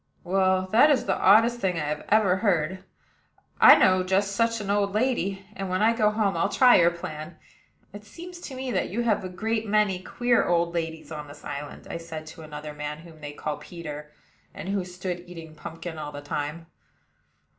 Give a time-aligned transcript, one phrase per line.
[0.23, 2.83] "Well, that is the oddest thing I ever heard.
[3.59, 6.89] I know just such an old lady, and when I go home I'll try your
[6.89, 7.37] plan.
[7.93, 11.45] It seems to me that you have a great many queer old ladies on this
[11.45, 14.11] island," I said to another man, whom they called Peter,
[14.55, 16.65] and who stood eating pumpkin all the time.